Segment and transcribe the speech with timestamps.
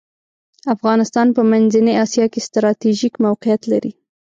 [0.75, 3.91] افغانستان په منځنۍ اسیا کې ستراتیژیک موقیعت لری.